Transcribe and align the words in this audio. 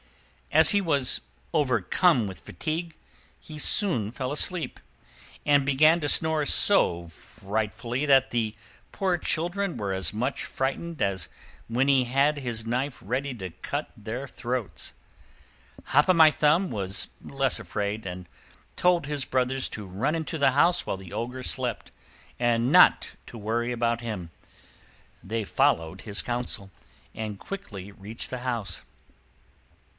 As 0.51 0.71
he 0.71 0.81
was 0.81 1.21
overcome 1.53 2.27
with 2.27 2.39
fatigue, 2.41 2.95
he 3.39 3.57
soon 3.59 4.09
fell 4.11 4.31
asleep, 4.33 4.79
and 5.45 5.63
began 5.63 5.99
to 6.01 6.09
snore 6.09 6.43
so 6.45 7.07
frightfully 7.07 8.05
that 8.07 8.31
the 8.31 8.55
poor 8.91 9.17
children 9.17 9.77
were 9.77 9.93
as 9.93 10.11
much 10.11 10.43
frightened 10.43 11.01
as 11.03 11.29
when 11.69 11.87
he 11.87 12.03
held 12.05 12.37
his 12.37 12.65
knife 12.65 12.97
ready 13.01 13.33
to 13.35 13.51
cut 13.61 13.91
their 13.95 14.27
throats. 14.27 14.93
Hop 15.85 16.09
o' 16.09 16.13
My 16.13 16.31
Thumb 16.31 16.71
was 16.71 17.09
less 17.23 17.59
afraid, 17.59 18.05
and 18.07 18.27
told 18.75 19.05
his 19.05 19.23
brothers 19.23 19.69
to 19.69 19.85
run 19.85 20.15
into 20.15 20.37
the 20.39 20.51
house 20.51 20.85
while 20.85 20.97
the 20.97 21.13
Ogre 21.13 21.43
slept, 21.43 21.91
and 22.39 22.71
not 22.71 23.11
to 23.27 23.37
worry 23.37 23.71
about 23.71 24.01
him. 24.01 24.31
They 25.23 25.45
followed 25.45 26.01
his 26.01 26.23
counsel, 26.23 26.71
and 27.15 27.39
quickly 27.39 27.91
reached 27.91 28.31
the 28.31 28.39
house. 28.39 28.81